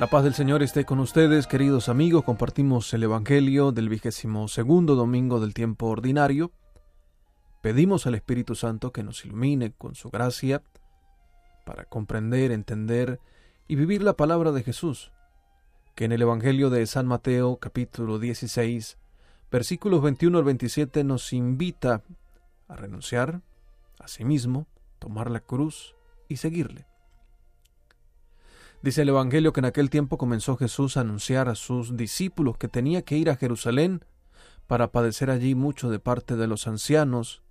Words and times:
La 0.00 0.06
paz 0.06 0.24
del 0.24 0.32
Señor 0.32 0.62
esté 0.62 0.86
con 0.86 0.98
ustedes, 0.98 1.46
queridos 1.46 1.90
amigos. 1.90 2.24
Compartimos 2.24 2.94
el 2.94 3.02
Evangelio 3.02 3.70
del 3.70 3.90
vigésimo 3.90 4.48
segundo 4.48 4.94
domingo 4.94 5.40
del 5.40 5.52
tiempo 5.52 5.88
ordinario. 5.88 6.52
Pedimos 7.60 8.06
al 8.06 8.14
Espíritu 8.14 8.54
Santo 8.54 8.94
que 8.94 9.02
nos 9.02 9.22
ilumine 9.26 9.72
con 9.72 9.94
su 9.94 10.08
gracia 10.08 10.62
para 11.66 11.84
comprender, 11.84 12.50
entender 12.50 13.20
y 13.68 13.76
vivir 13.76 14.02
la 14.02 14.14
palabra 14.14 14.52
de 14.52 14.62
Jesús, 14.62 15.12
que 15.94 16.06
en 16.06 16.12
el 16.12 16.22
Evangelio 16.22 16.70
de 16.70 16.86
San 16.86 17.06
Mateo 17.06 17.58
capítulo 17.58 18.18
16, 18.18 18.96
versículos 19.52 20.00
21 20.00 20.38
al 20.38 20.44
27 20.44 21.04
nos 21.04 21.30
invita 21.34 22.04
a 22.68 22.74
renunciar 22.74 23.42
a 23.98 24.08
sí 24.08 24.24
mismo, 24.24 24.66
tomar 24.98 25.30
la 25.30 25.40
cruz 25.40 25.94
y 26.26 26.38
seguirle. 26.38 26.89
Dice 28.82 29.02
el 29.02 29.10
Evangelio 29.10 29.52
que 29.52 29.60
en 29.60 29.66
aquel 29.66 29.90
tiempo 29.90 30.16
comenzó 30.16 30.56
Jesús 30.56 30.96
a 30.96 31.02
anunciar 31.02 31.50
a 31.50 31.54
sus 31.54 31.98
discípulos 31.98 32.56
que 32.56 32.68
tenía 32.68 33.02
que 33.02 33.18
ir 33.18 33.28
a 33.28 33.36
Jerusalén 33.36 34.06
para 34.66 34.90
padecer 34.90 35.30
allí 35.30 35.54
mucho 35.54 35.90
de 35.90 35.98
parte 35.98 36.34
de 36.34 36.46
los 36.46 36.66
ancianos, 36.66 37.42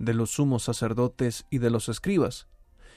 de 0.00 0.12
los 0.12 0.32
sumos 0.32 0.64
sacerdotes 0.64 1.46
y 1.50 1.58
de 1.58 1.70
los 1.70 1.88
escribas, 1.88 2.48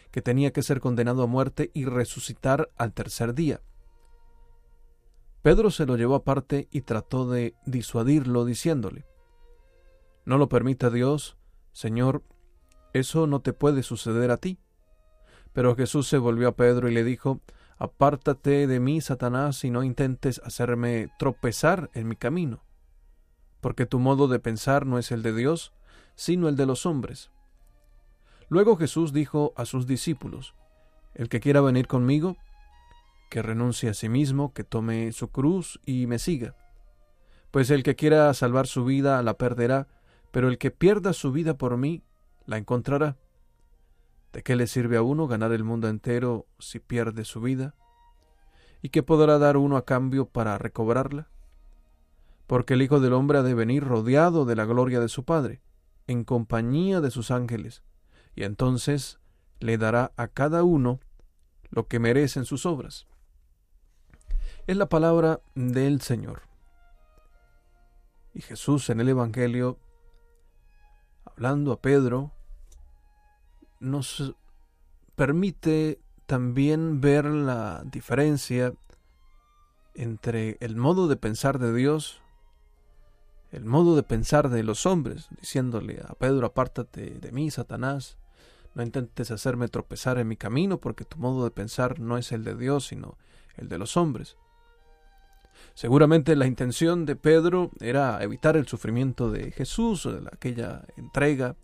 que 0.10 0.24
tenía 0.24 0.52
que 0.52 0.64
ser 0.64 0.80
condenado 0.80 1.22
a 1.22 1.28
muerte 1.28 1.70
y 1.76 1.86
resucitar 1.86 2.72
al 2.76 2.92
tercer 2.92 3.36
día. 3.36 3.62
Pedro 5.44 5.70
se 5.70 5.86
lo 5.86 5.96
llevó 5.96 6.16
aparte 6.16 6.68
y 6.72 6.82
trató 6.82 7.30
de 7.30 7.54
disuadirlo 7.68 8.46
diciéndole, 8.46 9.06
No 10.26 10.40
lo 10.40 10.50
permita 10.50 10.90
Dios, 10.90 11.38
Señor, 11.72 12.24
eso 12.94 13.28
no 13.28 13.42
te 13.42 13.54
puede 13.54 13.84
suceder 13.84 14.32
a 14.32 14.38
ti. 14.38 14.58
Pero 15.54 15.76
Jesús 15.76 16.08
se 16.08 16.18
volvió 16.18 16.48
a 16.48 16.56
Pedro 16.56 16.90
y 16.90 16.94
le 16.94 17.04
dijo, 17.04 17.42
Apártate 17.78 18.68
de 18.68 18.80
mí, 18.80 19.02
Satanás, 19.02 19.64
y 19.66 19.70
no 19.70 19.84
intentes 19.84 20.40
hacerme 20.44 21.10
tropezar 21.20 21.90
en 21.94 22.08
mi 22.08 22.16
camino, 22.16 22.64
porque 23.60 23.86
tu 23.86 24.00
modo 24.00 24.28
de 24.28 24.40
pensar 24.40 24.86
no 24.86 24.98
es 24.98 25.12
el 25.12 25.22
de 25.24 25.34
Dios, 25.34 25.74
sino 26.16 26.48
el 26.48 26.56
de 26.56 26.66
los 26.66 26.86
hombres. 26.86 27.32
Luego 28.48 28.78
Jesús 28.78 29.12
dijo 29.12 29.54
a 29.58 29.66
sus 29.66 29.88
discípulos, 29.88 30.56
El 31.14 31.28
que 31.28 31.40
quiera 31.40 31.62
venir 31.62 31.88
conmigo, 31.88 32.38
que 33.30 33.42
renuncie 33.42 33.90
a 33.90 33.94
sí 33.94 34.08
mismo, 34.08 34.54
que 34.54 34.64
tome 34.64 35.12
su 35.12 35.30
cruz 35.30 35.80
y 35.86 36.08
me 36.08 36.20
siga. 36.20 36.56
Pues 37.52 37.70
el 37.70 37.84
que 37.84 37.96
quiera 37.96 38.34
salvar 38.34 38.68
su 38.68 38.86
vida 38.86 39.22
la 39.22 39.38
perderá, 39.38 39.88
pero 40.32 40.48
el 40.48 40.58
que 40.58 40.72
pierda 40.72 41.12
su 41.12 41.32
vida 41.32 41.58
por 41.58 41.76
mí 41.78 42.04
la 42.46 42.58
encontrará. 42.58 43.18
¿De 44.36 44.44
qué 44.44 44.58
le 44.58 44.68
sirve 44.68 44.98
a 44.98 45.02
uno 45.02 45.28
ganar 45.28 45.54
el 45.54 45.64
mundo 45.64 45.88
entero 45.88 46.46
si 46.60 46.80
pierde 46.80 47.24
su 47.24 47.40
vida? 47.40 47.74
¿Y 48.82 48.90
qué 48.90 49.02
podrá 49.02 49.40
dar 49.40 49.56
uno 49.56 49.78
a 49.78 49.86
cambio 49.86 50.26
para 50.26 50.58
recobrarla? 50.58 51.30
Porque 52.46 52.74
el 52.74 52.82
Hijo 52.82 53.00
del 53.00 53.14
Hombre 53.14 53.38
ha 53.38 53.44
de 53.44 53.54
venir 53.54 53.86
rodeado 53.86 54.44
de 54.44 54.58
la 54.58 54.66
gloria 54.66 55.00
de 55.00 55.08
su 55.08 55.24
Padre, 55.24 55.62
en 56.08 56.26
compañía 56.26 57.00
de 57.00 57.12
sus 57.12 57.32
ángeles, 57.32 57.82
y 58.36 58.44
entonces 58.44 59.20
le 59.62 59.78
dará 59.78 60.12
a 60.18 60.28
cada 60.28 60.64
uno 60.64 61.00
lo 61.70 61.88
que 61.88 62.00
merecen 62.00 62.44
sus 62.44 62.66
obras. 62.66 63.08
Es 64.68 64.76
la 64.76 64.90
palabra 64.90 65.40
del 65.54 66.02
Señor. 66.02 66.42
Y 68.34 68.42
Jesús 68.42 68.90
en 68.90 69.00
el 69.00 69.08
Evangelio, 69.08 69.80
hablando 71.24 71.72
a 71.72 71.80
Pedro, 71.80 72.34
nos 73.80 74.36
permite 75.16 76.00
también 76.26 77.02
ver 77.02 77.26
la 77.26 77.84
diferencia 77.86 78.74
entre 79.94 80.58
el 80.60 80.76
modo 80.76 81.08
de 81.08 81.16
pensar 81.16 81.60
de 81.60 81.74
Dios, 81.74 82.22
el 83.52 83.64
modo 83.64 83.96
de 83.96 84.04
pensar 84.04 84.50
de 84.50 84.64
los 84.64 84.86
hombres, 84.86 85.28
diciéndole 85.40 86.02
a 86.06 86.14
Pedro, 86.16 86.48
apártate 86.48 87.12
de 87.12 87.32
mí, 87.32 87.50
Satanás, 87.52 88.18
no 88.74 88.84
intentes 88.84 89.32
hacerme 89.32 89.70
tropezar 89.70 90.18
en 90.18 90.28
mi 90.28 90.36
camino, 90.36 90.80
porque 90.80 91.06
tu 91.06 91.18
modo 91.18 91.46
de 91.46 91.52
pensar 91.52 92.00
no 92.00 92.18
es 92.18 92.34
el 92.34 92.44
de 92.44 92.56
Dios, 92.56 92.88
sino 92.88 93.18
el 93.56 93.70
de 93.70 93.78
los 93.78 93.96
hombres. 93.96 94.36
Seguramente 95.74 96.36
la 96.36 96.48
intención 96.48 97.06
de 97.06 97.16
Pedro 97.16 97.72
era 97.80 98.22
evitar 98.22 98.58
el 98.58 98.68
sufrimiento 98.68 99.32
de 99.32 99.52
Jesús, 99.52 100.06
aquella 100.32 100.86
entrega, 100.98 101.56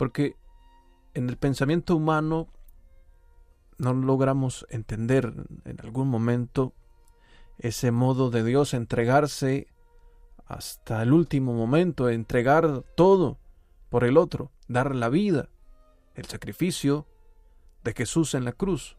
porque 0.00 0.34
en 1.12 1.28
el 1.28 1.36
pensamiento 1.36 1.94
humano 1.94 2.48
no 3.76 3.92
logramos 3.92 4.64
entender 4.70 5.30
en 5.66 5.78
algún 5.82 6.08
momento 6.08 6.72
ese 7.58 7.90
modo 7.90 8.30
de 8.30 8.42
Dios 8.42 8.72
entregarse 8.72 9.68
hasta 10.46 11.02
el 11.02 11.12
último 11.12 11.52
momento, 11.52 12.08
entregar 12.08 12.82
todo 12.96 13.40
por 13.90 14.04
el 14.04 14.16
otro, 14.16 14.50
dar 14.68 14.96
la 14.96 15.10
vida, 15.10 15.50
el 16.14 16.24
sacrificio 16.24 17.06
de 17.84 17.92
Jesús 17.92 18.32
en 18.32 18.46
la 18.46 18.52
cruz. 18.52 18.96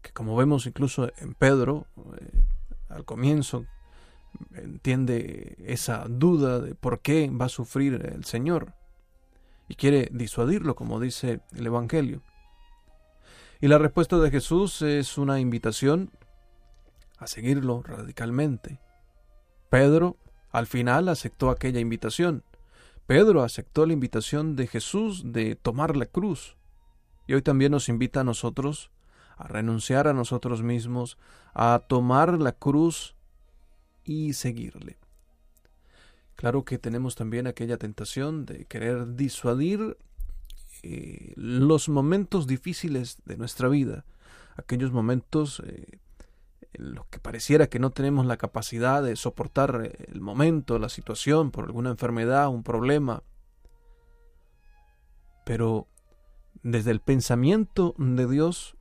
Que 0.00 0.10
como 0.10 0.36
vemos 0.36 0.64
incluso 0.64 1.12
en 1.18 1.34
Pedro, 1.34 1.86
eh, 2.18 2.44
al 2.88 3.04
comienzo, 3.04 3.66
entiende 4.54 5.54
esa 5.66 6.06
duda 6.08 6.60
de 6.60 6.74
por 6.74 7.00
qué 7.00 7.28
va 7.28 7.44
a 7.44 7.50
sufrir 7.50 8.06
el 8.06 8.24
Señor 8.24 8.77
y 9.68 9.74
quiere 9.74 10.08
disuadirlo, 10.12 10.74
como 10.74 11.00
dice 11.00 11.40
el 11.54 11.66
Evangelio. 11.66 12.22
Y 13.60 13.68
la 13.68 13.78
respuesta 13.78 14.18
de 14.18 14.30
Jesús 14.30 14.82
es 14.82 15.18
una 15.18 15.40
invitación 15.40 16.10
a 17.18 17.26
seguirlo 17.26 17.82
radicalmente. 17.82 18.80
Pedro 19.68 20.16
al 20.50 20.66
final 20.66 21.08
aceptó 21.08 21.50
aquella 21.50 21.80
invitación. 21.80 22.44
Pedro 23.06 23.42
aceptó 23.42 23.86
la 23.86 23.92
invitación 23.92 24.56
de 24.56 24.66
Jesús 24.66 25.32
de 25.32 25.56
tomar 25.56 25.96
la 25.96 26.06
cruz. 26.06 26.56
Y 27.26 27.34
hoy 27.34 27.42
también 27.42 27.72
nos 27.72 27.88
invita 27.88 28.20
a 28.20 28.24
nosotros 28.24 28.90
a 29.38 29.46
renunciar 29.46 30.08
a 30.08 30.12
nosotros 30.12 30.62
mismos, 30.62 31.16
a 31.54 31.84
tomar 31.86 32.38
la 32.40 32.52
cruz 32.52 33.14
y 34.04 34.32
seguirle. 34.32 34.98
Claro 36.38 36.64
que 36.64 36.78
tenemos 36.78 37.16
también 37.16 37.48
aquella 37.48 37.78
tentación 37.78 38.46
de 38.46 38.64
querer 38.66 39.16
disuadir 39.16 39.98
eh, 40.84 41.32
los 41.34 41.88
momentos 41.88 42.46
difíciles 42.46 43.18
de 43.24 43.36
nuestra 43.36 43.66
vida, 43.66 44.04
aquellos 44.56 44.92
momentos 44.92 45.60
eh, 45.66 45.98
en 46.74 46.94
los 46.94 47.06
que 47.06 47.18
pareciera 47.18 47.66
que 47.66 47.80
no 47.80 47.90
tenemos 47.90 48.24
la 48.24 48.36
capacidad 48.36 49.02
de 49.02 49.16
soportar 49.16 49.80
eh, 49.82 50.06
el 50.12 50.20
momento, 50.20 50.78
la 50.78 50.88
situación, 50.88 51.50
por 51.50 51.64
alguna 51.64 51.90
enfermedad, 51.90 52.48
un 52.50 52.62
problema. 52.62 53.24
Pero 55.44 55.88
desde 56.62 56.92
el 56.92 57.00
pensamiento 57.00 57.96
de 57.98 58.28
Dios, 58.28 58.76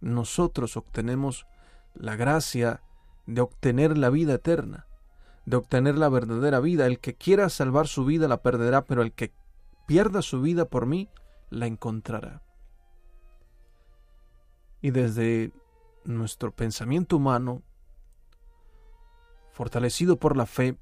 nosotros 0.00 0.76
obtenemos 0.76 1.48
la 1.94 2.14
gracia 2.14 2.80
de 3.26 3.40
obtener 3.40 3.98
la 3.98 4.08
vida 4.08 4.34
eterna 4.34 4.86
de 5.44 5.56
obtener 5.56 5.96
la 5.96 6.08
verdadera 6.08 6.60
vida. 6.60 6.86
El 6.86 6.98
que 6.98 7.14
quiera 7.14 7.48
salvar 7.48 7.88
su 7.88 8.04
vida 8.04 8.28
la 8.28 8.42
perderá, 8.42 8.84
pero 8.84 9.02
el 9.02 9.12
que 9.12 9.32
pierda 9.86 10.22
su 10.22 10.40
vida 10.40 10.66
por 10.66 10.86
mí 10.86 11.08
la 11.50 11.66
encontrará. 11.66 12.42
Y 14.80 14.90
desde 14.90 15.52
nuestro 16.04 16.52
pensamiento 16.52 17.16
humano, 17.16 17.62
fortalecido 19.52 20.16
por 20.16 20.36
la 20.36 20.46
fe, 20.46 20.76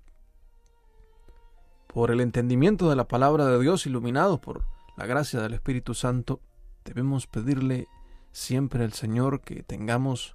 por 1.86 2.10
el 2.10 2.20
entendimiento 2.20 2.88
de 2.88 2.96
la 2.96 3.08
palabra 3.08 3.46
de 3.46 3.58
Dios, 3.60 3.84
iluminado 3.86 4.40
por 4.40 4.64
la 4.96 5.06
gracia 5.06 5.40
del 5.40 5.54
Espíritu 5.54 5.94
Santo, 5.94 6.40
debemos 6.84 7.26
pedirle 7.26 7.88
siempre 8.32 8.84
al 8.84 8.92
Señor 8.92 9.40
que 9.40 9.62
tengamos 9.62 10.34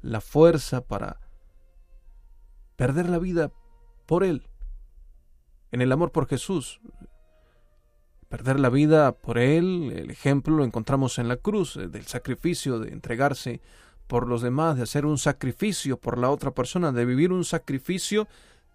la 0.00 0.20
fuerza 0.20 0.80
para 0.80 1.20
perder 2.76 3.08
la 3.08 3.18
vida 3.18 3.52
por 4.06 4.24
Él, 4.24 4.46
en 5.72 5.80
el 5.80 5.92
amor 5.92 6.12
por 6.12 6.26
Jesús. 6.26 6.80
Perder 8.28 8.58
la 8.58 8.70
vida 8.70 9.12
por 9.12 9.38
Él, 9.38 9.92
el 9.94 10.10
ejemplo 10.10 10.56
lo 10.56 10.64
encontramos 10.64 11.18
en 11.18 11.28
la 11.28 11.36
cruz, 11.36 11.76
eh, 11.76 11.88
del 11.88 12.06
sacrificio, 12.06 12.78
de 12.78 12.92
entregarse 12.92 13.60
por 14.06 14.26
los 14.26 14.42
demás, 14.42 14.76
de 14.76 14.82
hacer 14.82 15.06
un 15.06 15.18
sacrificio 15.18 15.96
por 15.98 16.18
la 16.18 16.30
otra 16.30 16.50
persona, 16.50 16.92
de 16.92 17.04
vivir 17.04 17.32
un 17.32 17.44
sacrificio 17.44 18.28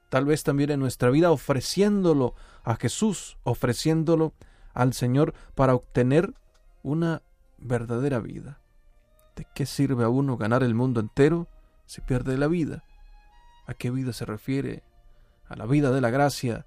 tal 0.09 0.25
vez 0.25 0.43
también 0.43 0.71
en 0.71 0.79
nuestra 0.79 1.09
vida 1.09 1.31
ofreciéndolo 1.31 2.33
a 2.63 2.75
Jesús, 2.75 3.37
ofreciéndolo 3.43 4.33
al 4.73 4.93
Señor 4.93 5.33
para 5.55 5.75
obtener 5.75 6.33
una 6.83 7.21
verdadera 7.57 8.19
vida. 8.19 8.59
¿De 9.35 9.45
qué 9.53 9.65
sirve 9.65 10.03
a 10.03 10.09
uno 10.09 10.37
ganar 10.37 10.63
el 10.63 10.73
mundo 10.73 10.99
entero 10.99 11.47
si 11.85 12.01
pierde 12.01 12.37
la 12.37 12.47
vida? 12.47 12.83
¿A 13.67 13.73
qué 13.73 13.91
vida 13.91 14.13
se 14.13 14.25
refiere 14.25 14.83
a 15.49 15.55
la 15.55 15.65
vida 15.65 15.91
de 15.91 15.99
la 15.99 16.11
gracia, 16.11 16.65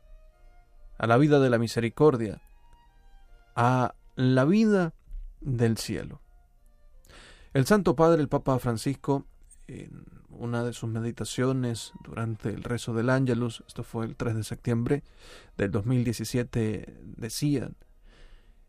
a 0.99 1.07
la 1.07 1.17
vida 1.17 1.41
de 1.41 1.49
la 1.49 1.59
misericordia, 1.59 2.43
a 3.55 3.95
la 4.17 4.45
vida 4.45 4.93
del 5.41 5.79
cielo. 5.79 6.21
El 7.55 7.65
Santo 7.67 7.95
Padre, 7.97 8.21
el 8.21 8.29
Papa 8.29 8.59
Francisco, 8.59 9.27
en 9.69 10.05
una 10.31 10.65
de 10.65 10.73
sus 10.73 10.91
meditaciones 10.91 11.93
durante 12.03 12.49
el 12.49 12.65
rezo 12.65 12.93
del 12.93 13.11
Ángelus, 13.11 13.63
esto 13.67 13.85
fue 13.85 14.05
el 14.05 14.17
3 14.17 14.37
de 14.37 14.45
septiembre 14.45 15.05
del 15.57 15.71
2017, 15.71 17.01
decía, 17.17 17.71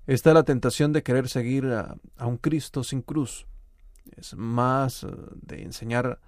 está 0.05 0.33
la 0.33 0.43
tentación 0.43 0.93
de 0.93 1.01
querer 1.01 1.27
seguir 1.27 1.65
a, 1.67 1.95
a 2.17 2.27
un 2.27 2.37
Cristo 2.37 2.83
sin 2.83 3.01
cruz. 3.01 3.47
Es 4.17 4.35
más 4.35 5.03
eh, 5.03 5.07
de 5.41 5.63
enseñar 5.63 6.19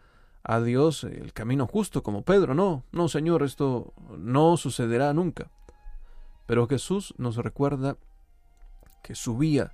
a 0.47 0.61
Dios 0.61 1.03
el 1.03 1.33
camino 1.33 1.67
justo 1.67 2.03
como 2.03 2.21
Pedro. 2.21 2.53
No, 2.53 2.83
no, 2.91 3.09
Señor, 3.09 3.43
esto 3.43 3.93
no 4.17 4.57
sucederá 4.57 5.11
nunca. 5.13 5.49
Pero 6.45 6.67
Jesús 6.67 7.15
nos 7.17 7.37
recuerda 7.37 7.97
que 9.03 9.15
su 9.15 9.37
vía 9.37 9.73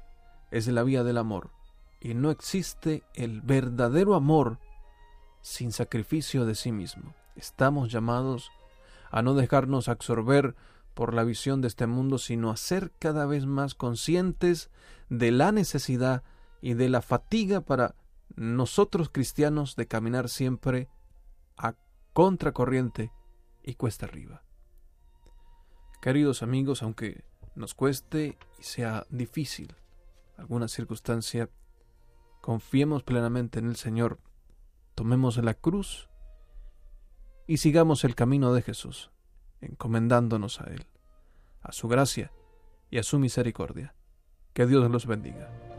es 0.50 0.68
la 0.68 0.84
vía 0.84 1.04
del 1.04 1.18
amor 1.18 1.52
y 2.00 2.14
no 2.14 2.32
existe 2.32 3.04
el 3.14 3.42
verdadero 3.42 4.16
amor 4.16 4.60
sin 5.42 5.74
sacrificio 5.74 6.46
de 6.46 6.56
sí 6.56 6.72
mismo. 6.72 7.14
Estamos 7.36 7.92
llamados 7.92 8.50
a 9.12 9.22
no 9.22 9.34
dejarnos 9.34 9.90
absorber 9.90 10.56
por 10.94 11.14
la 11.14 11.24
visión 11.24 11.62
de 11.62 11.68
este 11.68 11.88
mundo, 11.88 12.18
sino 12.18 12.50
a 12.50 12.58
ser 12.58 12.92
cada 12.98 13.26
vez 13.26 13.46
más 13.46 13.76
conscientes 13.76 14.70
de 15.10 15.32
la 15.32 15.52
necesidad 15.52 16.24
y 16.62 16.76
de 16.76 16.88
la 16.88 17.02
fatiga 17.02 17.62
para 17.62 17.96
nosotros 18.42 19.12
cristianos 19.12 19.76
de 19.76 19.88
caminar 19.88 20.28
siempre 20.28 20.90
a 21.58 21.76
contracorriente 22.12 23.12
y 23.62 23.76
cuesta 23.76 24.08
arriba. 24.08 24.42
Queridos 26.02 26.42
amigos, 26.42 26.82
aunque 26.82 27.24
nos 27.54 27.76
cueste 27.76 28.40
y 28.58 28.64
sea 28.64 29.06
difícil 29.12 29.76
alguna 30.38 30.68
circunstancia, 30.68 31.52
confiemos 32.42 33.04
plenamente 33.04 33.60
en 33.60 33.68
el 33.68 33.76
Señor, 33.76 34.20
tomemos 34.96 35.38
la 35.38 35.54
cruz 35.54 36.10
y 37.46 37.58
sigamos 37.58 38.04
el 38.04 38.16
camino 38.16 38.56
de 38.56 38.64
Jesús, 38.64 39.12
encomendándonos 39.60 40.62
a 40.62 40.64
Él, 40.64 40.88
a 41.62 41.72
su 41.74 41.88
gracia 41.88 42.32
y 42.90 42.98
a 42.98 43.04
su 43.04 43.20
misericordia. 43.20 43.94
Que 44.54 44.66
Dios 44.66 44.90
los 44.90 45.06
bendiga. 45.06 45.71